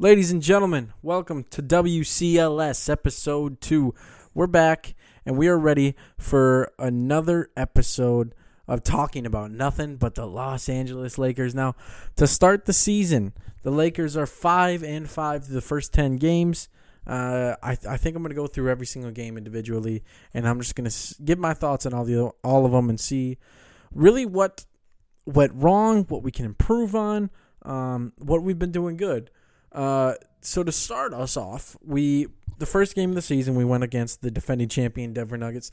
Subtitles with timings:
[0.00, 3.92] Ladies and gentlemen, welcome to WCLS episode 2.
[4.32, 4.94] We're back
[5.26, 8.32] and we are ready for another episode
[8.68, 11.52] of talking about nothing but the Los Angeles Lakers.
[11.52, 11.74] Now,
[12.14, 13.32] to start the season,
[13.64, 16.68] the Lakers are 5 and 5 to the first 10 games.
[17.04, 20.60] Uh, I, I think I'm going to go through every single game individually and I'm
[20.60, 23.36] just going to give my thoughts on all the all of them and see
[23.92, 24.64] really what
[25.26, 27.30] went wrong, what we can improve on,
[27.62, 29.32] um, what we've been doing good.
[29.72, 33.84] Uh, so to start us off, we the first game of the season we went
[33.84, 35.70] against the defending champion Denver Nuggets,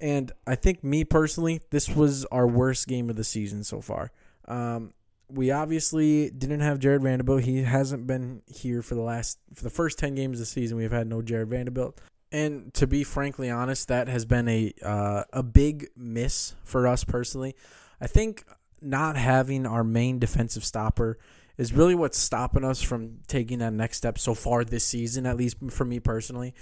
[0.00, 4.10] and I think me personally, this was our worst game of the season so far.
[4.46, 4.94] Um,
[5.28, 7.44] we obviously didn't have Jarred Vanderbilt.
[7.44, 10.76] He hasn't been here for the last for the first ten games of the season.
[10.76, 12.00] We've had no Jarred Vanderbilt.
[12.30, 17.04] And to be frankly honest, that has been a uh, a big miss for us
[17.04, 17.54] personally.
[18.00, 18.44] I think
[18.80, 21.18] not having our main defensive stopper
[21.58, 25.36] is really what's stopping us from taking that next step so far this season, at
[25.36, 26.54] least for me personally.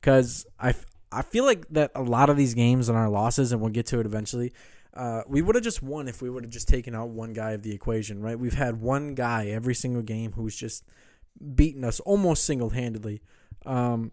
[0.00, 0.74] Because I,
[1.10, 3.86] I feel like that a lot of these games and our losses, and we'll get
[3.86, 4.52] to it eventually,
[4.94, 7.52] uh, we would have just won if we would have just taken out one guy
[7.52, 8.38] of the equation, right?
[8.38, 10.84] We've had one guy every single game who's just
[11.54, 13.20] beaten us almost single handedly.
[13.66, 14.12] Um,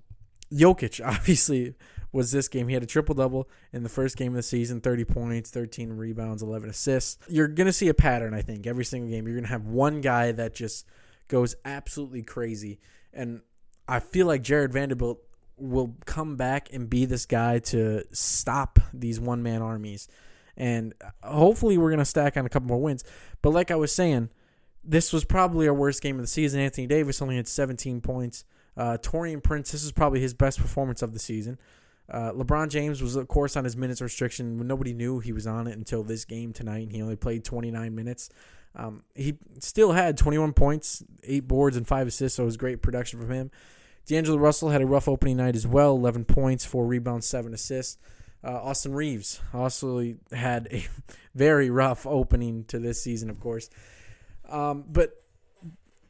[0.52, 1.76] Jokic, obviously,
[2.14, 2.70] was this game.
[2.70, 5.92] He had a triple double in the first game of the season 30 points, 13
[5.94, 7.18] rebounds, 11 assists.
[7.28, 9.26] You're going to see a pattern, I think, every single game.
[9.26, 10.86] You're going to have one guy that just
[11.28, 12.80] goes absolutely crazy.
[13.12, 13.42] And
[13.88, 15.20] I feel like Jarred Vanderbilt
[15.58, 20.08] will come back and be this guy to stop these one man armies.
[20.56, 23.04] And hopefully, we're going to stack on a couple more wins.
[23.42, 24.30] But like I was saying,
[24.84, 26.60] this was probably our worst game of the season.
[26.60, 28.46] Anthony Davis only had 17 points.
[28.76, 31.58] Uh, Taurean Prince, this is probably his best performance of the season.
[32.10, 34.58] Uh, LeBron James was, of course, on his minutes restriction.
[34.68, 36.90] Nobody knew he was on it until this game tonight.
[36.92, 38.30] He only played 29 minutes.
[38.76, 42.82] Um, he still had 21 points, eight boards, and five assists, so it was great
[42.82, 43.52] production from him.
[44.06, 47.98] D'Angelo Russell had a rough opening night as well 11 points, four rebounds, seven assists.
[48.44, 50.86] Uh, Austin Reaves also had a
[51.36, 53.70] very rough opening to this season, of course.
[54.50, 55.24] Um, but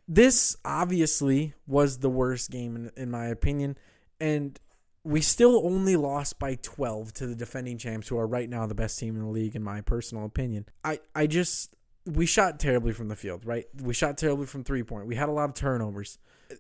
[0.07, 3.77] this obviously was the worst game, in, in my opinion.
[4.19, 4.59] And
[5.03, 8.75] we still only lost by 12 to the defending champs who are right now the
[8.75, 10.65] best team in the league in my personal opinion.
[10.83, 11.75] I I just
[12.05, 13.65] we shot terribly from the field, right?
[13.81, 15.07] We shot terribly from three point.
[15.07, 16.17] We had a lot of turnovers.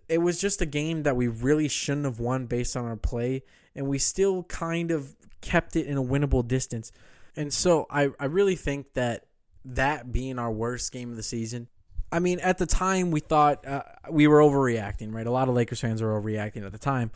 [0.09, 3.43] It was just a game that we really shouldn't have won based on our play,
[3.75, 6.91] and we still kind of kept it in a winnable distance.
[7.35, 9.25] And so I, I really think that
[9.65, 11.67] that being our worst game of the season,
[12.11, 15.27] I mean, at the time we thought uh, we were overreacting, right?
[15.27, 17.11] A lot of Lakers fans were overreacting at the time.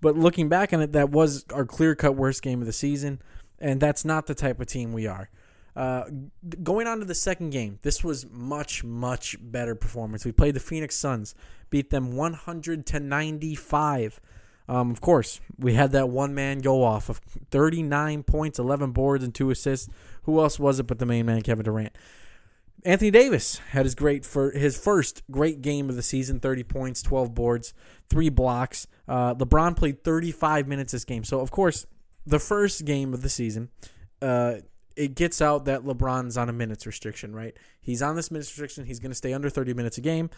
[0.00, 3.20] But looking back on it, that was our clear cut worst game of the season,
[3.58, 5.30] and that's not the type of team we are.
[5.76, 6.04] Uh,
[6.62, 10.24] going on to the second game, this was much much better performance.
[10.24, 11.34] We played the Phoenix Suns,
[11.70, 14.20] beat them 100 to 95.
[14.68, 17.18] Um, of course, we had that one man go off of
[17.50, 19.88] 39 points, 11 boards, and two assists.
[20.22, 21.94] Who else was it but the main man, Kevin Durant?
[22.84, 27.02] Anthony Davis had his great for his first great game of the season, 30 points,
[27.02, 27.72] 12 boards,
[28.10, 28.86] three blocks.
[29.08, 31.24] Uh, LeBron played 35 minutes this game.
[31.24, 31.86] So of course,
[32.26, 33.70] the first game of the season,
[34.20, 34.56] uh,
[34.96, 37.56] it gets out that LeBron's on a minutes restriction, right?
[37.80, 38.84] He's on this minutes restriction.
[38.84, 40.28] He's going to stay under 30 minutes a game.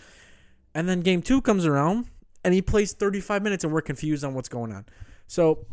[0.75, 2.07] And then game 2 comes around
[2.45, 4.87] and he plays 35 minutes and we're confused on what's going on.
[5.27, 5.67] So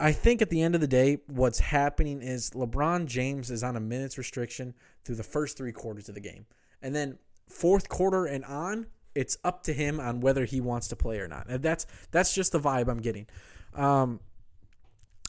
[0.00, 3.76] I think at the end of the day, what's happening is LeBron James is on
[3.76, 4.74] a minutes restriction
[5.04, 6.46] through the first three quarters of the game.
[6.82, 7.18] And then
[7.48, 11.28] fourth quarter and on, it's up to him on whether he wants to play or
[11.28, 11.46] not.
[11.48, 13.26] And that's that's just the vibe I'm getting.
[13.74, 14.20] Um,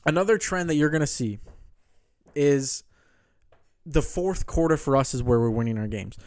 [0.06, 1.40] another trend that you're going to see
[2.34, 2.84] is
[3.86, 6.18] the fourth quarter for us is where we're winning our games.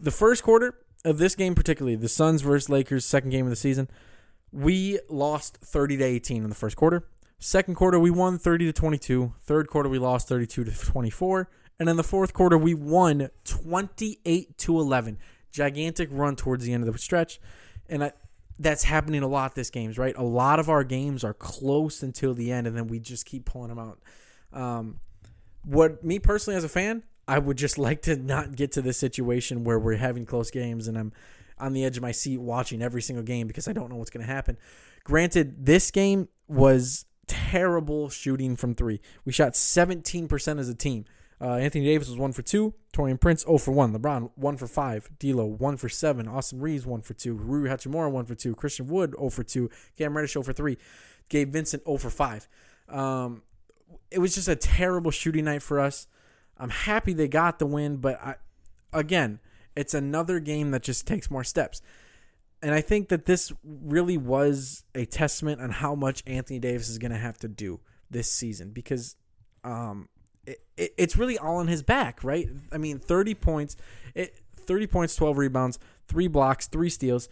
[0.00, 3.56] The first quarter of this game, particularly the Suns versus Lakers, second game of the
[3.56, 3.88] season,
[4.50, 7.04] we lost 30 to 18 in the first quarter.
[7.38, 9.34] Second quarter, we won 30 to 22.
[9.42, 11.48] Third quarter, we lost 32 to 24.
[11.78, 15.18] And in the fourth quarter, we won 28 to 11.
[15.52, 17.38] Gigantic run towards the end of the stretch.
[17.88, 18.12] And I,
[18.58, 20.16] that's happening a lot this games, right?
[20.16, 23.44] A lot of our games are close until the end, and then we just keep
[23.44, 24.00] pulling them out.
[24.52, 25.00] Um,
[25.62, 28.96] what me personally as a fan, I would just like to not get to this
[28.96, 31.12] situation where we're having close games and I'm
[31.58, 34.10] on the edge of my seat watching every single game because I don't know what's
[34.10, 34.58] going to happen.
[35.04, 39.00] Granted, this game was terrible shooting from three.
[39.24, 41.04] We shot 17% as a team.
[41.40, 42.74] Uh, Anthony Davis was one for two.
[42.92, 43.92] Taurean Prince 0 for one.
[43.92, 45.10] LeBron one for five.
[45.18, 46.28] D'Lo one for seven.
[46.28, 47.34] Austin Reaves one for two.
[47.34, 48.54] Rui Hachimura one for two.
[48.54, 49.70] Christian Wood 0 for two.
[49.98, 50.78] Cam Reddish 0 for three.
[51.28, 52.48] Gabe Vincent 0 for five.
[52.88, 53.42] Um,
[54.10, 56.06] it was just a terrible shooting night for us.
[56.58, 58.36] I'm happy they got the win, but I,
[58.92, 59.40] again,
[59.74, 61.82] it's another game that just takes more steps.
[62.62, 66.98] And I think that this really was a testament on how much Anthony Davis is
[66.98, 67.80] going to have to do
[68.10, 69.16] this season because
[69.64, 70.08] um,
[70.46, 72.48] it, it, it's really all on his back, right?
[72.72, 73.76] I mean, 30 points,
[74.14, 77.28] it, 30 points, 12 rebounds, three blocks, three steals,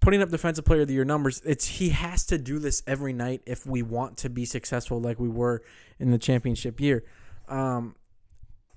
[0.00, 1.40] putting up defensive player of the year numbers.
[1.44, 5.18] It's he has to do this every night if we want to be successful like
[5.20, 5.62] we were
[5.98, 7.04] in the championship year.
[7.48, 7.94] Um,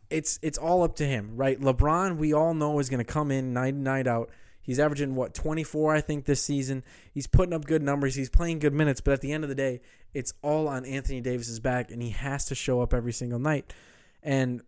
[0.10, 1.60] it's it's all up to him, right?
[1.60, 4.30] LeBron, we all know is going to come in night in night out.
[4.62, 6.84] He's averaging what 24, I think, this season.
[7.12, 8.16] He's putting up good numbers.
[8.16, 9.82] He's playing good minutes, but at the end of the day,
[10.14, 13.74] it's all on Anthony Davis's back, and he has to show up every single night.
[14.22, 14.62] And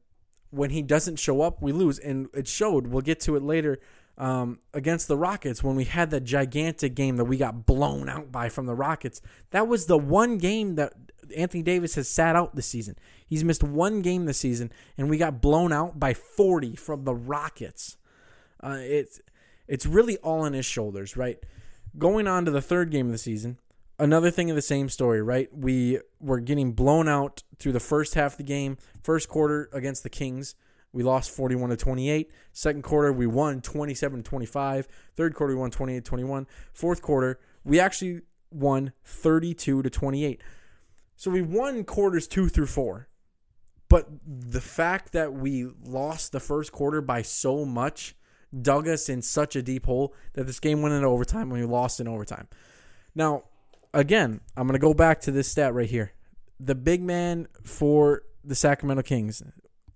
[0.50, 2.88] when he doesn't show up, we lose, and it showed.
[2.88, 3.80] We'll get to it later
[4.18, 8.32] um, against the Rockets when we had that gigantic game that we got blown out
[8.32, 9.22] by from the Rockets.
[9.52, 10.94] That was the one game that
[11.36, 12.98] Anthony Davis has sat out this season.
[13.26, 17.16] He's missed one game this season, and we got blown out by 40 from the
[17.16, 17.98] Rockets.
[18.62, 19.22] Uh, it's
[19.72, 21.40] it's really all on his shoulders, right?
[21.98, 23.58] Going on to the third game of the season,
[23.98, 25.48] another thing of the same story, right?
[25.54, 28.78] We were getting blown out through the first half of the game.
[29.02, 30.56] First quarter against the Kings,
[30.92, 32.30] we lost 41 to 28.
[32.52, 34.90] Second quarter, we won 27 to 25.
[35.16, 36.48] Third quarter, we won 28 to 21.
[36.74, 40.42] Fourth quarter, we actually won 32 to 28.
[41.16, 43.08] So we won quarters two through four.
[43.88, 48.16] But the fact that we lost the first quarter by so much
[48.60, 51.64] dug us in such a deep hole that this game went into overtime and we
[51.64, 52.48] lost in overtime.
[53.16, 53.44] Now,
[53.94, 56.14] again, I'm going to go back to this stat right here.
[56.60, 59.42] The big man for the Sacramento Kings,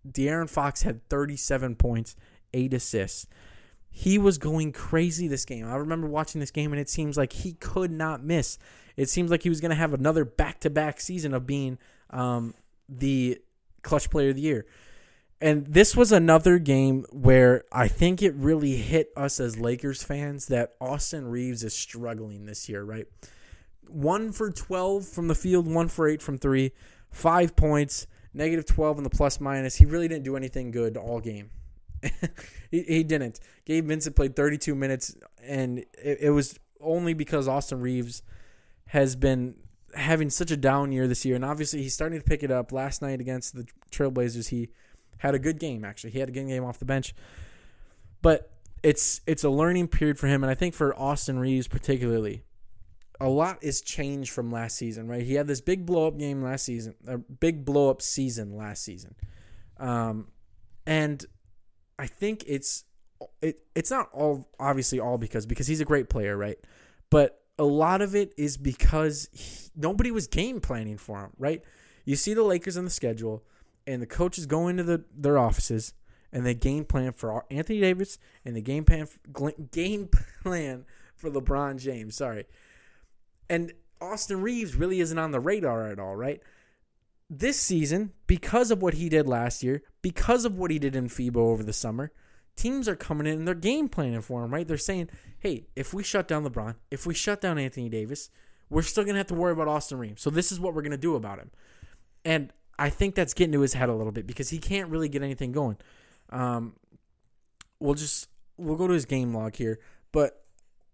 [0.08, 2.16] De'Aaron Fox had 37 points,
[2.54, 3.28] 8 assists.
[3.90, 5.66] He was going crazy this game.
[5.68, 8.58] I remember watching this game and it seems like he could not miss.
[8.98, 11.78] It seems like he was going to have another back to back season of being
[12.10, 12.54] um,
[12.90, 13.40] the
[13.84, 14.66] clutch player of the year.
[15.46, 20.48] And this was another game where I think it really hit us as Lakers fans
[20.48, 23.06] that Austin Reaves is struggling this year, right?
[23.88, 26.72] One for 12 from the field, one for eight from three,
[27.12, 29.76] five points, negative 12 in the plus minus.
[29.76, 31.52] He really didn't do anything good all game.
[32.72, 33.40] he, he didn't.
[33.66, 38.24] Gabe Vincent played 32 minutes, and it, it was only because Austin Reaves
[38.88, 39.58] has been
[39.94, 42.72] having such a down year this year, and obviously he's starting to pick it up.
[42.72, 44.70] Last night against the Trailblazers, he
[45.18, 45.86] had a good game.
[45.86, 47.14] Actually, he had a good game off the bench,
[48.22, 48.52] but
[48.84, 52.44] it's it's a learning period for him, and I think for Austin Reaves particularly,
[53.20, 55.08] a lot is changed from last season.
[55.08, 58.56] Right, he had this big blow up game last season, a big blow up season
[58.56, 59.16] last season,
[59.80, 60.28] um,
[60.86, 61.26] and
[61.98, 62.84] I think it's
[63.42, 66.58] it it's not all obviously all because because he's a great player, right?
[67.10, 71.62] But a lot of it is because he, nobody was game planning for him, right?
[72.04, 73.44] You see the Lakers on the schedule,
[73.88, 75.94] and the coaches go into the, their offices
[76.32, 79.08] and they game plan for Anthony Davis and the game plan
[79.72, 80.10] game
[80.44, 80.86] plan
[81.16, 82.16] for LeBron James.
[82.16, 82.46] Sorry,
[83.50, 86.42] and Austin Reaves really isn't on the radar at all, right?
[87.30, 91.08] This season, because of what he did last year, because of what he did in
[91.08, 92.12] FIBA over the summer,
[92.56, 94.68] teams are coming in and they're game planning for him, right?
[94.68, 95.10] They're saying,
[95.40, 98.30] hey, if we shut down LeBron, if we shut down Anthony Davis,
[98.70, 100.22] we're still going to have to worry about Austin Reaves.
[100.22, 101.52] So this is what we're going to do about him.
[102.24, 105.10] And I think that's getting to his head a little bit because he can't really
[105.10, 105.78] get anything going.
[106.30, 106.74] Um,
[107.80, 108.28] we'll just
[108.58, 109.80] we'll go to his game log here,
[110.12, 110.46] but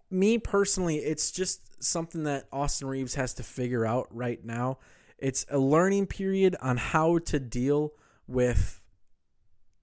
[0.09, 4.77] me personally, it's just something that Austin Reaves has to figure out right now.
[5.17, 7.93] It's a learning period on how to deal
[8.27, 8.81] with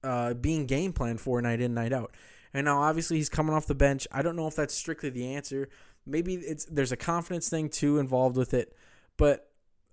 [0.05, 2.15] uh, being game planned for night in, night out.
[2.53, 4.07] And now, obviously, he's coming off the bench.
[4.13, 5.69] I don't know if that's strictly the answer.
[6.07, 8.75] Maybe it's there's a confidence thing too involved with it.
[9.17, 9.51] But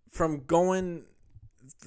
[0.10, 1.06] from going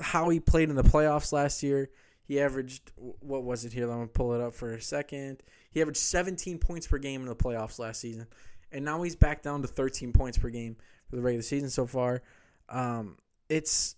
[0.00, 1.90] how he played in the playoffs last year,
[2.22, 3.86] he averaged what was it here?
[3.86, 5.42] Let me pull it up for a second.
[5.70, 8.26] He averaged 17 points per game in the playoffs last season,
[8.70, 10.76] and now he's back down to 13 points per game
[11.08, 12.22] for the regular season so far.
[12.68, 13.16] Um,
[13.48, 13.96] it's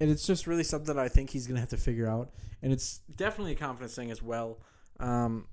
[0.00, 2.30] and it's just really something I think he's gonna have to figure out,
[2.62, 4.58] and it's definitely a confidence thing as well.
[4.98, 5.46] Um,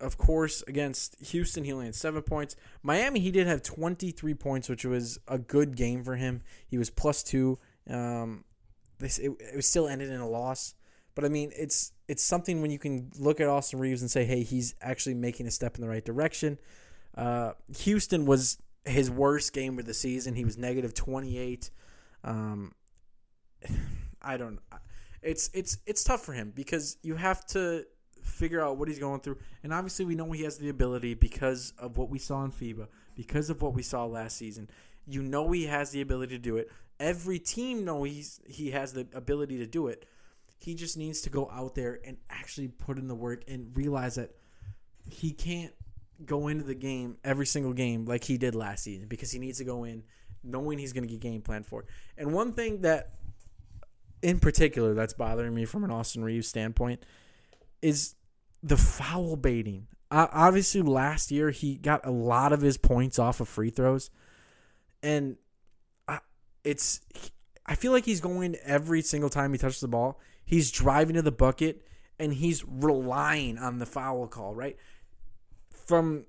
[0.00, 2.56] of course, against Houston, he only had seven points.
[2.82, 6.42] Miami, he did have 23 points, which was a good game for him.
[6.66, 7.58] He was plus two.
[7.88, 8.44] Um,
[8.98, 10.74] this it, it still ended in a loss,
[11.14, 14.24] but I mean, it's it's something when you can look at Austin Reaves and say,
[14.24, 16.58] hey, he's actually making a step in the right direction.
[17.16, 20.34] Uh, Houston was his worst game of the season.
[20.34, 21.70] He was negative 28.
[22.22, 22.72] Um,
[24.22, 24.58] I don't.
[25.22, 27.84] It's it's it's tough for him because you have to
[28.24, 31.72] figure out what he's going through, and obviously we know he has the ability because
[31.78, 34.68] of what we saw in FIBA, because of what we saw last season.
[35.06, 36.70] You know he has the ability to do it.
[36.98, 40.06] every team know he's he has the ability to do it.
[40.58, 44.14] He just needs to go out there and actually put in the work and realize
[44.14, 44.30] that
[45.08, 45.74] he can't
[46.24, 49.58] go into the game every single game like he did last season because he needs
[49.58, 50.02] to go in
[50.42, 51.84] knowing he's going to get game plan for.
[52.16, 53.14] And one thing that
[54.22, 57.02] in particular that's bothering me from an Austin Reaves standpoint
[57.84, 58.14] is
[58.62, 59.86] the foul baiting.
[60.10, 64.10] Uh, obviously, last year he got a lot of his points off of free throws,
[65.02, 65.36] and
[66.08, 66.20] I,
[66.64, 67.00] it's
[67.66, 70.18] I feel like he's going every single time he touches the ball.
[70.46, 71.86] He's driving to the bucket
[72.18, 74.54] and he's relying on the foul call.
[74.54, 74.78] Right
[75.70, 76.24] from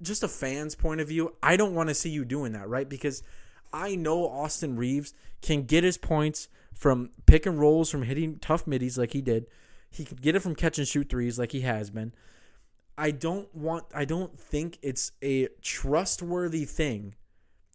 [0.00, 2.68] just a fan's point of view, I don't want to see you doing that.
[2.68, 3.24] Right because
[3.72, 8.68] I know Austin Reaves can get his points from pick and rolls, from hitting tough
[8.68, 9.46] middies like he did.
[9.96, 12.12] He could get it from catch and shoot threes like he has been.
[12.98, 17.14] I don't want I don't think it's a trustworthy thing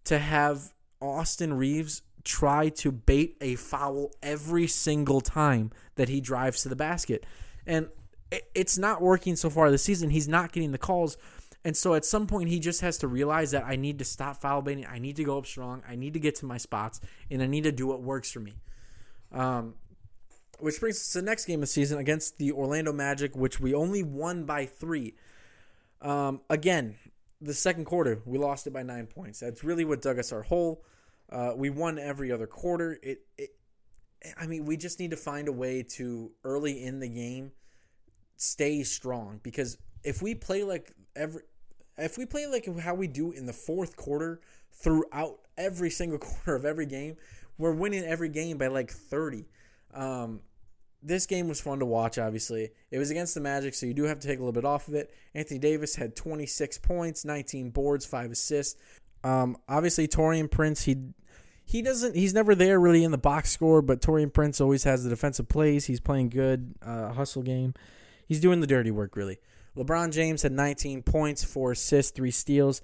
[0.06, 6.62] to have Austin Reaves try to bait a foul every single time that he drives
[6.64, 7.26] to the basket.
[7.66, 7.90] And
[8.56, 10.10] it's not working so far this season.
[10.10, 11.18] He's not getting the calls.
[11.64, 14.42] And so at some point, he just has to realize that I need to stop
[14.42, 14.86] foul baiting.
[14.86, 15.84] I need to go up strong.
[15.88, 18.40] I need to get to my spots, and I need to do what works for
[18.40, 18.54] me.
[19.32, 19.76] Um,
[20.62, 23.60] which brings us to the next game of the season against the Orlando Magic, which
[23.60, 25.16] we only won by three.
[26.02, 26.96] Um, again,
[27.42, 29.40] the second quarter, we lost it by nine points.
[29.40, 30.84] That's really what dug us our hole.
[31.30, 33.00] Uh, we won every other quarter.
[33.02, 33.50] It, it,
[34.38, 37.52] I mean, we just need to find a way to early in the game
[38.36, 41.42] stay strong because if we play like every,
[41.98, 44.42] if we play like how we do in the fourth quarter
[44.72, 47.18] throughout every single quarter of every game,
[47.58, 49.46] we're winning every game by like thirty.
[49.94, 50.42] Um,
[51.04, 52.72] this game was fun to watch, obviously.
[52.92, 54.88] It was against the Magic, so you do have to take a little bit off
[54.88, 55.14] of it.
[55.34, 58.80] Anthony Davis had 26 points, 19 boards, 5 assists.
[59.24, 60.98] Um, obviously, Taurean Prince, he
[61.64, 65.04] he doesn't he's never there really in the box score, but Taurean Prince always has
[65.04, 65.86] the defensive plays.
[65.86, 67.74] He's playing good uh, hustle game.
[68.28, 69.40] He's doing the dirty work really.
[69.78, 72.82] LeBron James had 19 points, 4 assists, 3 steals,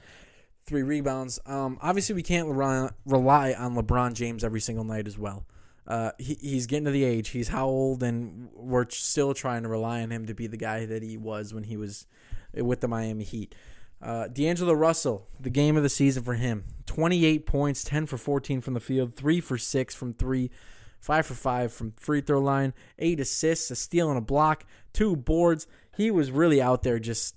[0.65, 1.37] 3 rebounds.
[1.45, 5.45] Um, obviously, we can't rely, rely on LeBron James every single night as well.
[5.87, 7.29] Uh, he, he's getting to the age.
[7.29, 10.85] He's how old, and we're still trying to rely on him to be the guy
[10.85, 12.05] that he was when he was
[12.53, 13.55] with the Miami Heat.
[14.01, 18.61] Uh, D'Angelo Russell, the game of the season for him 28 points, 10 for 14
[18.61, 20.51] from the field, 3 for 6 from 3,
[20.99, 25.15] 5 for 5 from free throw line, 8 assists, a steal and a block, 2
[25.15, 25.67] boards.
[25.95, 27.35] He was really out there just.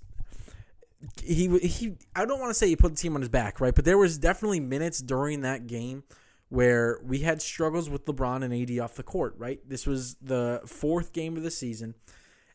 [1.23, 3.73] He, he I don't want to say he put the team on his back, right?
[3.73, 6.03] But there was definitely minutes during that game
[6.51, 9.61] where we had struggles with LeBron and AD off the court, right?
[9.65, 11.95] This was the fourth game of the season.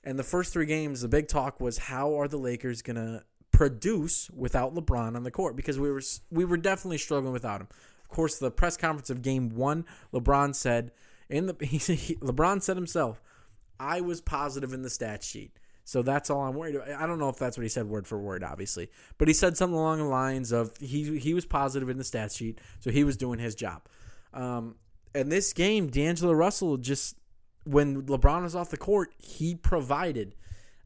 [0.04, 3.24] And the first three games, the big talk was how are the Lakers going to
[3.52, 5.56] produce without LeBron on the court?
[5.56, 7.68] Because we were we were definitely struggling without him.
[8.02, 10.92] Of course, the press conference of game 1, LeBron said
[11.30, 11.78] in the he,
[12.16, 13.22] LeBron said himself,
[13.80, 17.00] "I was positive in the stat sheet." So that's all I'm worried about.
[17.00, 19.56] I don't know if that's what he said word for word, obviously, but he said
[19.56, 23.04] something along the lines of he he was positive in the stat sheet, so he
[23.04, 23.82] was doing his job.
[24.34, 24.74] Um,
[25.14, 27.16] and this game, D'Angelo Russell just
[27.62, 30.34] when LeBron was off the court, he provided,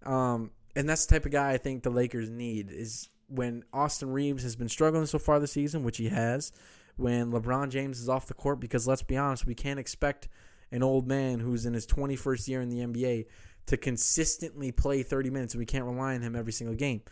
[0.04, 4.10] um, and that's the type of guy I think the Lakers need is when Austin
[4.10, 6.52] Reaves has been struggling so far this season, which he has.
[6.96, 10.28] When LeBron James is off the court, because let's be honest, we can't expect
[10.70, 13.26] an old man who's in his 21st year in the NBA
[13.66, 15.54] to consistently play 30 minutes.
[15.54, 17.02] We can't rely on him every single game.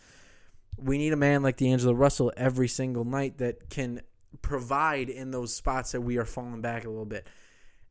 [0.76, 4.02] We need a man like D'Angelo Russell every single night that can
[4.42, 7.26] provide in those spots that we are falling back a little bit.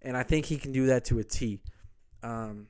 [0.01, 1.59] And I think he can do that to a T.
[2.23, 2.67] Um,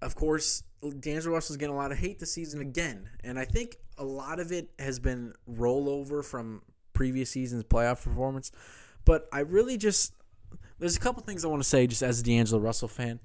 [0.00, 0.64] of course,
[0.98, 3.08] D'Angelo Russell's getting a lot of hate this season again.
[3.22, 8.50] And I think a lot of it has been rollover from previous season's playoff performance.
[9.04, 10.14] But I really just,
[10.78, 13.20] there's a couple things I want to say just as a D'Angelo Russell fan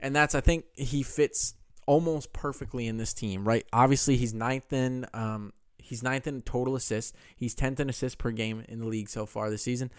[0.00, 1.54] and that's I think he fits
[1.86, 3.66] almost perfectly in this team, right?
[3.72, 7.12] Obviously, he's ninth in um, he's ninth in total assists.
[7.36, 9.90] He's tenth in assists per game in the league so far this season.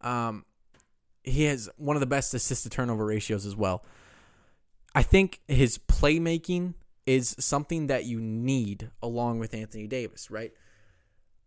[0.00, 0.44] Um,
[1.22, 3.84] he has one of the best assist to turnover ratios as well.
[4.94, 6.74] I think his playmaking
[7.04, 10.52] is something that you need along with Anthony Davis, right?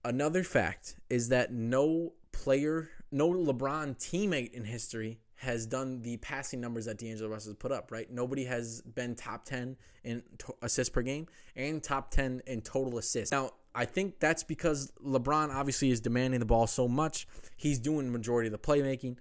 [0.06, 6.60] Another fact is that no player, no LeBron teammate in history has done the passing
[6.60, 8.12] numbers that D'Angelo Russell has put up, right?
[8.12, 12.98] Nobody has been top 10 in to- assists per game and top 10 in total
[12.98, 13.32] assists.
[13.32, 17.26] Now, I think that's because LeBron obviously is demanding the ball so much.
[17.56, 19.16] He's doing majority of the playmaking.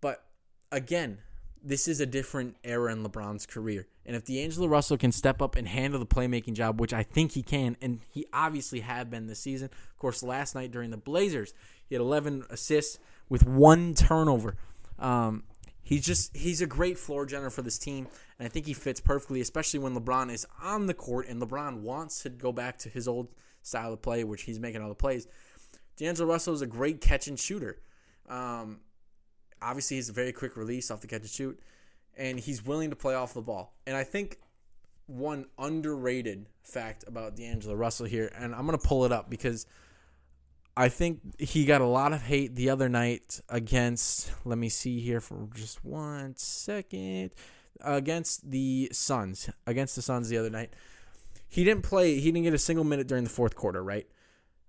[0.00, 0.24] But
[0.72, 1.18] again,
[1.62, 3.86] this is a different era in LeBron's career.
[4.04, 7.32] And if D'Angelo Russell can step up and handle the playmaking job, which I think
[7.32, 9.66] he can, and he obviously had been this season.
[9.66, 11.54] Of course, last night during the Blazers,
[11.88, 14.56] he had 11 assists, with one turnover.
[14.98, 15.44] Um,
[15.82, 18.06] he's just he's a great floor general for this team,
[18.38, 21.80] and I think he fits perfectly, especially when LeBron is on the court and LeBron
[21.80, 23.28] wants to go back to his old
[23.62, 25.26] style of play, which he's making all the plays.
[25.96, 27.80] D'Angelo Russell is a great catch and shooter.
[28.28, 28.80] Um,
[29.60, 31.60] obviously, he's a very quick release off the catch and shoot,
[32.16, 33.74] and he's willing to play off the ball.
[33.86, 34.38] And I think
[35.06, 39.66] one underrated fact about D'Angelo Russell here, and I'm to pull it up because
[40.76, 45.00] I think he got a lot of hate the other night against, let me see
[45.00, 47.34] here for just one second,
[47.80, 49.50] against the Suns.
[49.66, 50.72] Against the Suns the other night.
[51.48, 54.06] He didn't play, he didn't get a single minute during the fourth quarter, right?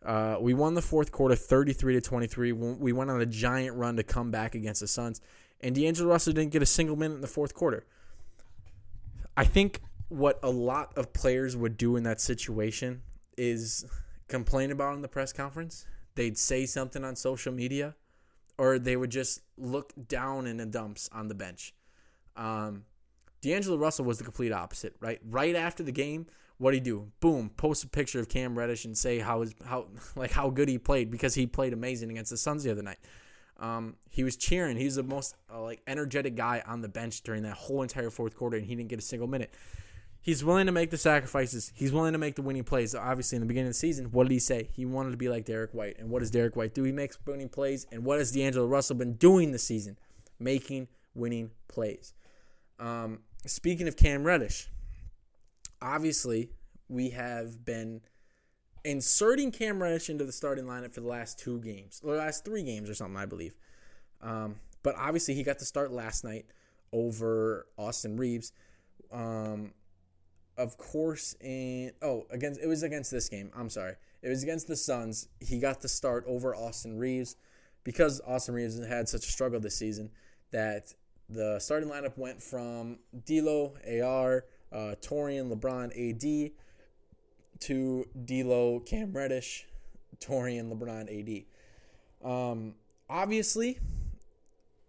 [0.05, 2.51] Uh, we won the fourth quarter 33 to 23.
[2.51, 5.21] We went on a giant run to come back against the Suns.
[5.61, 7.85] And D'Angelo Russell didn't get a single minute in the fourth quarter.
[9.37, 9.79] I think
[10.09, 13.03] what a lot of players would do in that situation
[13.37, 13.85] is
[14.33, 15.85] complain about in the press conference.
[16.15, 17.95] They'd say something on social media,
[18.57, 21.73] or they would just look down in the dumps on the bench.
[22.35, 22.85] Um,
[23.41, 25.19] D'Angelo Russell was the complete opposite, right?
[25.23, 26.25] Right after the game,
[26.57, 27.11] what do he do?
[27.19, 30.69] Boom, post a picture of Cam Reddish and say how his how like how good
[30.69, 32.99] he played because he played amazing against the Suns the other night.
[33.59, 34.77] Um, he was cheering.
[34.77, 38.09] He was the most uh, like energetic guy on the bench during that whole entire
[38.09, 39.53] fourth quarter, and he didn't get a single minute
[40.23, 41.71] he's willing to make the sacrifices.
[41.75, 42.95] He's willing to make the winning plays.
[42.95, 44.69] Obviously, in the beginning of the season, what did he say?
[44.71, 45.99] He wanted to be like Derrick White.
[45.99, 46.83] And what does Derrick White do?
[46.83, 47.85] He makes winning plays.
[47.91, 49.99] And what has D'Angelo Russell been doing this season?
[50.39, 52.13] Making winning plays.
[52.79, 54.69] Um, speaking of Cam Reddish,
[55.81, 56.49] obviously,
[56.87, 58.01] we have been
[58.85, 62.45] inserting Cam Reddish into the starting lineup for the last two games, or the last
[62.45, 63.53] three games or something, I believe.
[64.21, 66.45] Um, but obviously, he got to start last night
[66.93, 68.53] over Austin Reaves.
[69.11, 69.73] Um,
[70.57, 73.51] of course, in oh against it was against this game.
[73.55, 75.27] I'm sorry, it was against the Suns.
[75.39, 77.35] He got the start over Austin Reaves
[77.83, 80.11] because Austin Reaves had such a struggle this season
[80.51, 80.93] that
[81.29, 86.51] the starting lineup went from D'Lo, AR, uh, Taurean, LeBron, AD
[87.61, 89.65] to D'Lo, Cam Reddish,
[90.19, 92.29] Taurean, LeBron, AD.
[92.29, 92.75] Um,
[93.09, 93.79] obviously,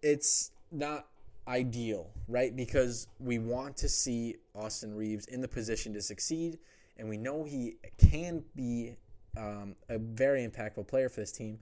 [0.01, 1.07] it's not
[1.47, 2.55] ideal, right?
[2.55, 6.59] Because we want to see Austin Reaves in the position to succeed,
[6.97, 8.95] and we know he can be
[9.37, 11.59] um, a very impactful player for this team.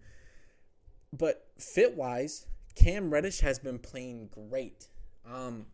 [1.11, 4.87] But fit wise, Cam Reddish has been playing great.
[5.31, 5.65] Um,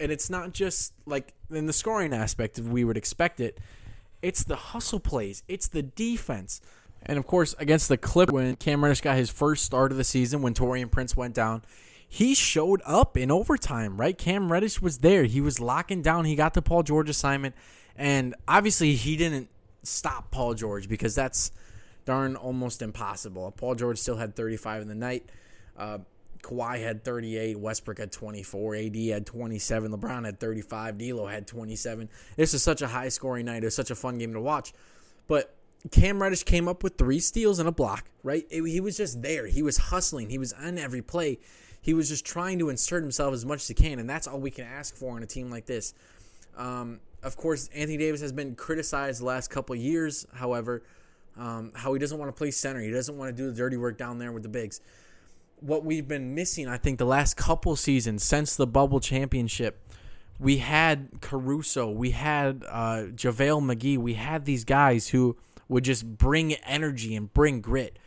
[0.00, 3.58] and it's not just like in the scoring aspect, we would expect it,
[4.22, 6.60] it's the hustle plays, it's the defense.
[7.02, 10.04] And of course, against the Clip, when Cam Reddish got his first start of the
[10.04, 11.62] season, when Taurean Prince went down,
[12.08, 14.16] he showed up in overtime, right?
[14.16, 15.24] Cam Reddish was there.
[15.24, 16.24] He was locking down.
[16.24, 17.54] He got the Paul George assignment.
[17.96, 19.48] And obviously, he didn't
[19.82, 21.50] stop Paul George because that's
[22.04, 23.52] darn almost impossible.
[23.56, 25.28] Paul George still had 35 in the night.
[25.76, 25.98] Uh,
[26.42, 27.58] Kawhi had 38.
[27.58, 28.76] Westbrook had 24.
[28.76, 29.92] AD had 27.
[29.92, 30.98] LeBron had 35.
[30.98, 32.08] D'Lo had 27.
[32.36, 33.62] This is such a high scoring night.
[33.62, 34.72] It was such a fun game to watch.
[35.26, 35.55] But
[35.90, 38.46] Cam Reddish came up with three steals and a block, right?
[38.50, 39.46] It, he was just there.
[39.46, 40.30] He was hustling.
[40.30, 41.38] He was on every play.
[41.80, 44.40] He was just trying to insert himself as much as he can, and that's all
[44.40, 45.94] we can ask for in a team like this.
[46.56, 50.82] Um, of course, Anthony Davis has been criticized the last couple years, however,
[51.36, 52.80] um, how he doesn't want to play center.
[52.80, 54.80] He doesn't want to do the dirty work down there with the bigs.
[55.60, 59.80] What we've been missing, I think, the last couple seasons since the bubble championship,
[60.38, 65.36] we had Caruso, we had uh, JaVale McGee, we had these guys who
[65.68, 67.98] would just bring energy and bring grit.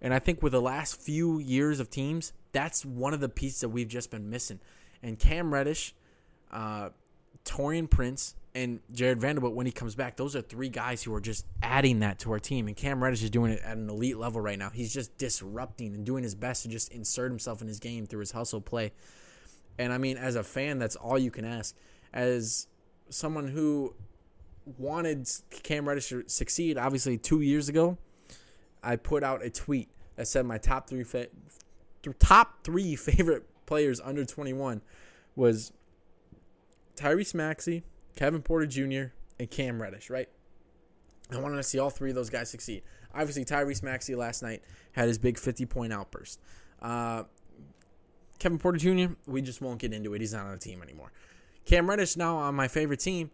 [0.00, 3.60] And I think with the last few years of teams, that's one of the pieces
[3.60, 4.60] that we've just been missing.
[5.02, 5.94] And Cam Reddish,
[6.52, 6.90] uh,
[7.44, 11.20] Taurean Prince, and Jarred Vanderbilt when he comes back, those are three guys who are
[11.20, 12.66] just adding that to our team.
[12.66, 14.70] And Cam Reddish is doing it at an elite level right now.
[14.70, 18.20] He's just disrupting and doing his best to just insert himself in his game through
[18.20, 18.92] his hustle play.
[19.78, 21.76] And I mean, as a fan, that's all you can ask.
[22.12, 22.66] As
[23.10, 23.94] someone who
[24.76, 25.28] wanted
[25.62, 27.98] Cam Reddish to succeed, obviously two years ago,
[28.82, 31.28] I put out a tweet that said my top three fa-
[32.18, 34.82] top three favorite players under 21
[35.36, 35.72] was
[36.96, 37.84] Tyrese Maxey,
[38.16, 40.28] Kevin Porter Jr., and Cam Reddish, right?
[41.30, 42.82] I wanted to see all three of those guys succeed.
[43.14, 46.40] Obviously, Tyrese Maxey last night had his big 50 point outburst.
[46.80, 47.24] Uh,
[48.38, 50.20] Kevin Porter Jr., we just won't get into it.
[50.20, 51.12] He's not on the team anymore.
[51.64, 53.30] Cam Reddish now on my favorite team,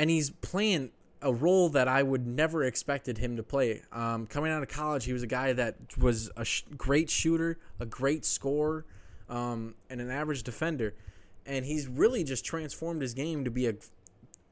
[0.00, 0.88] and he's playing
[1.20, 3.82] a role that I would never expected him to play.
[3.92, 7.58] Um, coming out of college, he was a guy that was a sh- great shooter,
[7.78, 8.86] a great scorer,
[9.28, 10.94] um, and an average defender.
[11.44, 13.74] And he's really just transformed his game to be a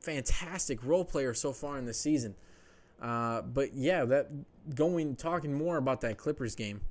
[0.00, 2.34] fantastic role player so far in the season.
[3.00, 4.28] Uh, but yeah, that
[4.74, 6.82] going talking more about that Clippers game.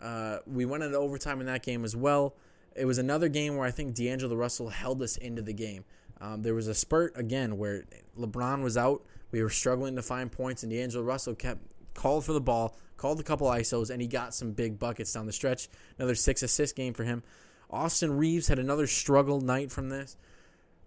[0.00, 2.34] Uh, we went into overtime in that game as well.
[2.76, 5.84] It was another game where I think D'Angelo Russell held us into the game.
[6.20, 7.84] Um, there was a spurt again where
[8.18, 9.04] LeBron was out.
[9.30, 11.60] We were struggling to find points, and D'Angelo Russell kept
[11.94, 15.26] called for the ball, called a couple ISOs, and he got some big buckets down
[15.26, 15.68] the stretch.
[15.98, 17.22] Another six assist game for him.
[17.70, 20.16] Austin Reaves had another struggle night from this.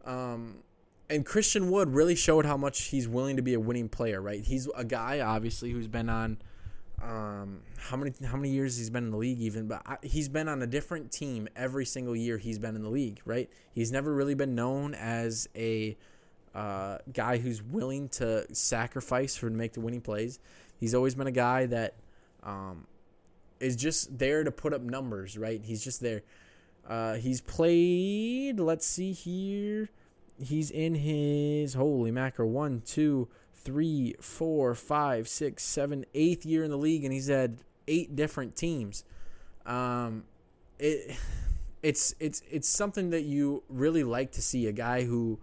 [0.05, 0.57] Um,
[1.09, 4.43] and Christian Wood really showed how much he's willing to be a winning player, right?
[4.43, 6.37] He's a guy, obviously, who's been on
[7.01, 10.29] um, how many how many years he's been in the league, even, but I, he's
[10.29, 13.49] been on a different team every single year he's been in the league, right?
[13.73, 15.97] He's never really been known as a
[16.53, 20.39] uh, guy who's willing to sacrifice for to make the winning plays.
[20.79, 21.95] He's always been a guy that
[22.43, 22.88] um,
[23.60, 25.62] is just there to put up numbers, right?
[25.63, 26.23] He's just there.
[26.88, 28.60] Uh, he's played.
[28.60, 29.89] Let's see here.
[30.41, 33.27] He's in his holy macro one, two,
[33.65, 38.56] three, four, five, six, seven, eighth year in the league, and he's had eight different
[38.56, 39.04] teams.
[39.65, 40.23] Um,
[40.80, 41.17] it
[41.84, 45.39] it's it's it's something that you really like to see a guy who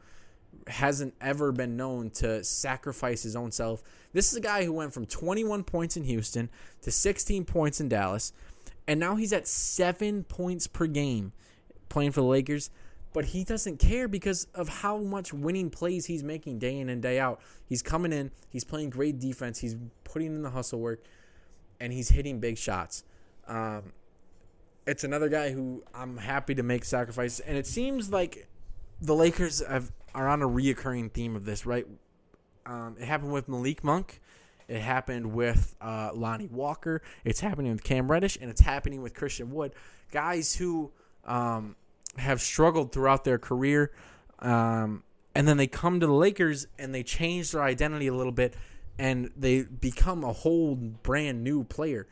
[0.69, 3.83] hasn't ever been known to sacrifice his own self.
[4.13, 6.51] This is a guy who went from 21 points in Houston
[6.83, 8.33] to 16 points in Dallas,
[8.87, 11.33] and now he's at seven points per game
[11.89, 12.71] playing for the Lakers
[13.13, 17.03] but he doesn't care because of how much winning plays he's making day in and
[17.03, 17.41] day out.
[17.67, 21.05] He's coming in, he's playing great defense, he's putting in the hustle work,
[21.81, 23.05] and he's hitting big shots.
[23.47, 23.93] Um,
[24.87, 28.49] it's another guy who I'm happy to make sacrifices, and it seems like
[29.01, 31.87] the Lakers have, are on a reoccurring theme of this, right?
[32.65, 34.21] Um, it happened with Malik Monk.
[34.69, 37.03] It happened with uh, Lonnie Walker.
[37.25, 39.75] It's happening with Cam Reddish, and it's happening with Christian Wood.
[40.13, 40.93] Guys who
[41.25, 41.77] um,
[42.19, 43.93] have struggled throughout their career.
[44.39, 45.03] Um,
[45.35, 48.55] and then they come to the Lakers and they change their identity a little bit
[48.99, 52.07] and they become a whole brand new player.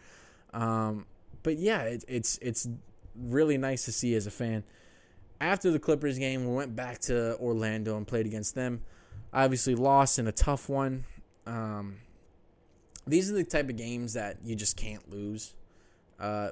[0.53, 1.07] Um,
[1.43, 2.69] but yeah, it, it's it's
[3.15, 4.65] really nice to see as a fan.
[5.41, 8.83] After the Clippers game, we went back to Orlando and played against them.
[9.33, 11.05] Obviously, lost in a tough one.
[11.47, 11.97] Um,
[13.07, 15.55] these are the type of games that you just can't lose.
[16.19, 16.51] Uh,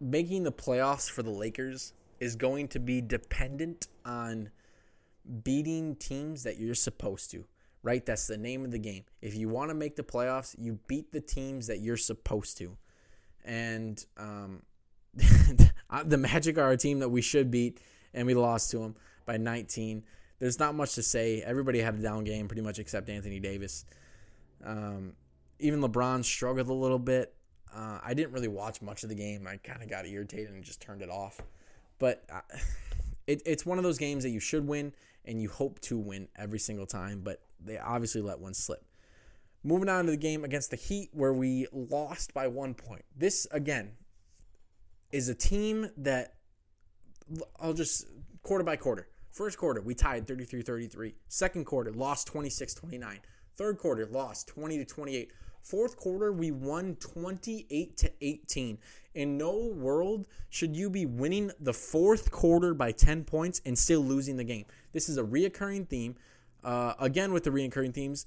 [0.00, 4.50] making the playoffs for the Lakers is going to be dependent on
[5.42, 7.44] beating teams that you're supposed to,
[7.82, 8.04] right?
[8.04, 9.04] That's the name of the game.
[9.20, 12.76] If you want to make the playoffs, you beat the teams that you're supposed to.
[13.44, 14.62] And um,
[15.14, 17.80] the Magic are a team that we should beat,
[18.14, 20.04] and we lost to them by 19.
[20.38, 21.42] There's not much to say.
[21.42, 23.84] Everybody had a down game, pretty much except Anthony Davis.
[24.64, 25.12] Um,
[25.58, 27.34] even LeBron struggled a little bit.
[27.74, 29.46] Uh, I didn't really watch much of the game.
[29.46, 31.40] I kind of got irritated and just turned it off.
[31.98, 32.40] But uh,
[33.26, 34.92] it, it's one of those games that you should win
[35.24, 38.84] and you hope to win every single time, but they obviously let one slip.
[39.64, 43.04] Moving on to the game against the Heat, where we lost by one point.
[43.16, 43.92] This, again,
[45.10, 46.34] is a team that
[47.58, 48.06] I'll just
[48.42, 49.08] quarter by quarter.
[49.30, 51.14] First quarter, we tied 33 33.
[51.28, 53.20] Second quarter, lost 26 29.
[53.56, 55.32] Third quarter, lost 20 to 28.
[55.66, 58.78] Fourth quarter, we won 28 to 18.
[59.14, 63.98] In no world should you be winning the fourth quarter by 10 points and still
[63.98, 64.64] losing the game.
[64.92, 66.14] This is a reoccurring theme.
[66.62, 68.26] Uh, again, with the reoccurring themes,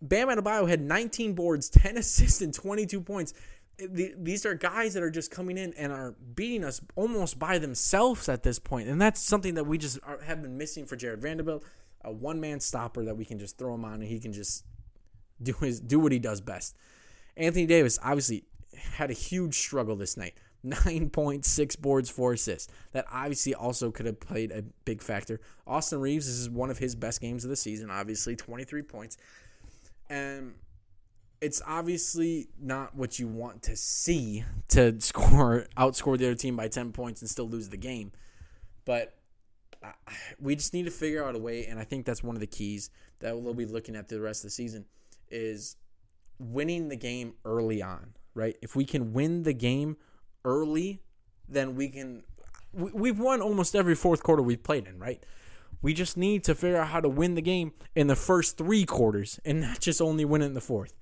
[0.00, 3.34] Bam Adebayo had 19 boards, 10 assists, and 22 points.
[3.78, 8.30] These are guys that are just coming in and are beating us almost by themselves
[8.30, 11.20] at this point, and that's something that we just are, have been missing for Jarred
[11.20, 11.64] Vanderbilt.
[12.02, 14.64] A one-man stopper that we can just throw him on and he can just
[15.42, 16.76] do his do what he does best.
[17.36, 18.44] Anthony Davis obviously
[18.74, 20.34] had a huge struggle this night.
[20.66, 22.72] 9.6 boards, 4 assists.
[22.92, 25.40] That obviously also could have played a big factor.
[25.66, 29.16] Austin Reaves, this is one of his best games of the season, obviously, 23 points.
[30.10, 30.54] And
[31.40, 36.68] it's obviously not what you want to see to score, outscore the other team by
[36.68, 38.10] 10 points and still lose the game.
[38.84, 39.14] But
[40.40, 42.46] we just need to figure out a way, and I think that's one of the
[42.46, 44.84] keys that we'll be looking at the rest of the season
[45.30, 45.76] is
[46.38, 48.56] winning the game early on, right?
[48.62, 49.96] If we can win the game
[50.44, 51.02] early,
[51.48, 52.24] then we can.
[52.72, 55.24] We've won almost every fourth quarter we've played in, right?
[55.80, 58.84] We just need to figure out how to win the game in the first three
[58.84, 60.94] quarters and not just only win it in the fourth.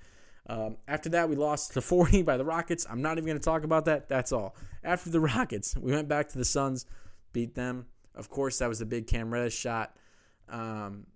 [0.47, 2.87] Um, after that, we lost to 40 by the Rockets.
[2.89, 4.09] I'm not even going to talk about that.
[4.09, 4.55] That's all.
[4.83, 6.87] After the Rockets, we went back to the Suns,
[7.33, 7.87] beat them.
[8.15, 9.97] Of course, that was a big Cam Reddish shot.
[10.49, 11.07] Um,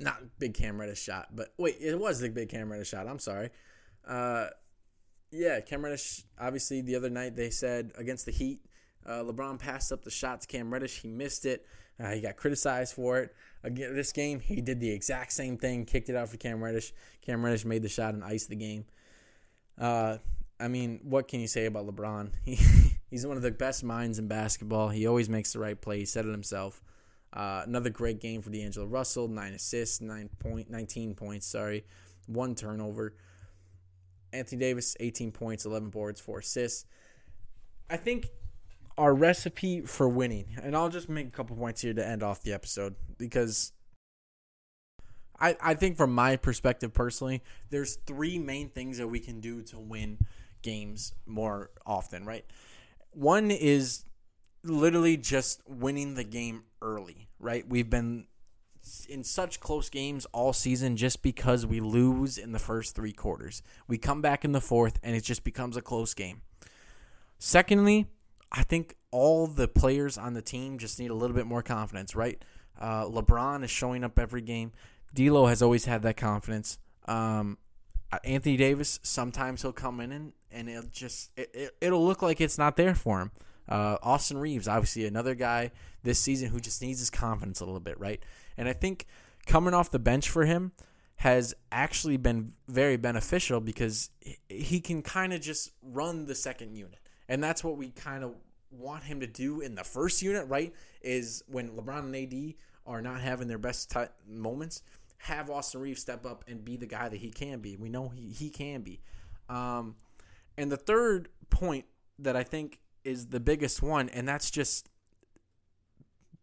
[0.00, 3.06] not big Cam Reddish shot, but wait, it was the big Cam Reddish shot.
[3.08, 3.50] I'm sorry.
[4.06, 4.46] Uh,
[5.30, 6.24] yeah, Cam Reddish.
[6.40, 8.60] Obviously, the other night they said against the Heat,
[9.06, 11.00] uh, LeBron passed up the shot to Cam Reddish.
[11.00, 11.66] He missed it.
[12.00, 13.34] Uh, he got criticized for it.
[13.64, 16.92] Again, this game, he did the exact same thing, kicked it out for Cam Reddish.
[17.22, 18.84] Cam Reddish made the shot and iced the game.
[19.76, 20.18] Uh,
[20.60, 22.30] I mean, what can you say about LeBron?
[22.44, 22.58] He,
[23.10, 24.90] he's one of the best minds in basketball.
[24.90, 26.00] He always makes the right play.
[26.00, 26.82] He said it himself.
[27.32, 29.28] Uh, another great game for D'Angelo Russell.
[29.28, 31.46] Nine assists, nine point, 19 points.
[31.46, 31.84] Sorry,
[32.26, 33.14] one turnover.
[34.32, 36.84] Anthony Davis, 18 points, 11 boards, four assists.
[37.88, 38.28] I think
[38.98, 42.42] our recipe for winning, and I'll just make a couple points here to end off
[42.42, 43.72] the episode because
[45.40, 49.62] I, I think from my perspective personally, there's three main things that we can do
[49.62, 50.18] to win
[50.62, 52.44] games more often, right?
[53.12, 54.04] One is
[54.62, 57.66] literally just winning the game early, right?
[57.68, 58.26] We've been
[59.08, 63.62] in such close games all season just because we lose in the first three quarters.
[63.86, 66.42] We come back in the fourth and it just becomes a close game.
[67.38, 68.06] Secondly,
[68.50, 72.16] I think all the players on the team just need a little bit more confidence,
[72.16, 72.42] right?
[72.78, 74.72] Uh, LeBron is showing up every game.
[75.14, 76.78] D'Lo has always had that confidence.
[77.06, 77.58] Um,
[78.24, 82.40] Anthony Davis, sometimes he'll come in and, and it'll just it, it, will look like
[82.40, 83.30] it's not there for him.
[83.68, 85.70] Uh, Austin Reaves, obviously another guy
[86.02, 88.22] this season who just needs his confidence a little bit, right?
[88.56, 89.06] And I think
[89.46, 90.72] coming off the bench for him
[91.16, 94.10] has actually been very beneficial because
[94.48, 97.00] he can kind of just run the second unit.
[97.28, 98.34] And that's what we kind of
[98.70, 100.72] want him to do in the first unit, right?
[101.02, 102.54] Is when LeBron and AD
[102.86, 104.82] are not having their best t- moments,
[105.18, 107.76] have Austin Reaves step up and be the guy that he can be.
[107.76, 109.00] We know he, he can be.
[109.48, 109.96] Um,
[110.56, 111.84] and the third point
[112.18, 114.88] that I think is the biggest one, and that's just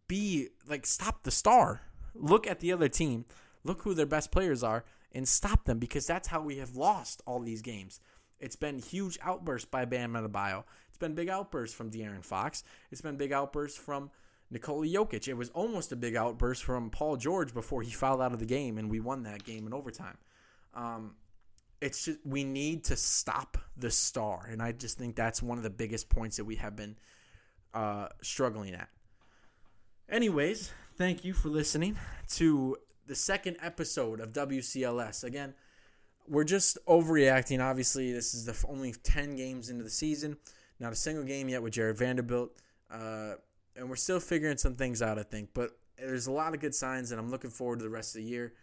[0.08, 1.82] be like stop the star.
[2.14, 3.24] Look at the other team.
[3.64, 7.22] Look who their best players are and stop them because that's how we have lost
[7.26, 8.00] all these games.
[8.38, 10.64] It's been huge outbursts by Bam Adebayo.
[10.88, 12.62] It's been big outbursts from De'Aaron Fox.
[12.90, 14.10] It's been big outbursts from
[14.50, 15.26] Nikola Jokic.
[15.26, 18.46] It was almost a big outburst from Paul George before he fouled out of the
[18.46, 20.18] game, and we won that game in overtime.
[20.74, 21.14] Um,
[21.80, 25.64] it's just we need to stop the star, and I just think that's one of
[25.64, 26.96] the biggest points that we have been
[27.74, 28.88] uh, struggling at.
[30.08, 31.98] Anyways, thank you for listening
[32.30, 35.24] to the second episode of WCLS.
[35.24, 35.54] Again,
[36.28, 37.62] we're just overreacting.
[37.62, 40.36] Obviously, this is the only ten games into the season,
[40.80, 42.56] not a single game yet with Jarred Vanderbilt.
[42.90, 43.34] Uh,
[43.76, 45.50] and we're still figuring some things out, I think.
[45.52, 48.22] But there's a lot of good signs, and I'm looking forward to the rest of
[48.22, 48.54] the year.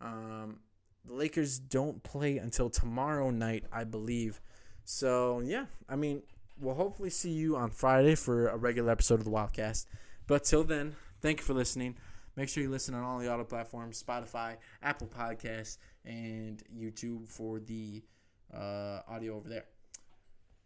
[0.00, 0.60] Um,
[1.04, 4.40] the Lakers don't play until tomorrow night, I believe.
[4.84, 6.22] So yeah, I mean,
[6.60, 9.86] we'll hopefully see you on Friday for a regular episode of the Wildcast.
[10.26, 11.96] But till then, thank you for listening.
[12.36, 17.60] Make sure you listen on all the auto platforms: Spotify, Apple Podcasts, and YouTube for
[17.60, 18.02] the
[18.54, 19.64] uh, audio over there.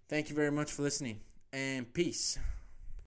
[0.09, 1.20] Thank you very much for listening,
[1.53, 2.38] and peace.